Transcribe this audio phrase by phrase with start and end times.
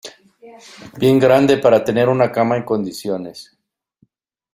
[0.97, 3.55] bien grande, para tener una cama en condiciones